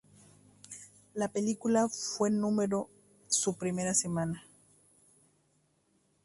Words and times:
La 1.13 1.27
película 1.27 1.87
fue 1.87 2.31
numero 2.31 2.89
su 3.27 3.55
primera 3.55 3.93
semana. 3.93 4.47